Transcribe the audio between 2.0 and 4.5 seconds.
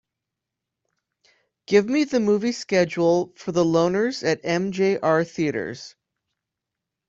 the movie schedule for The Loners at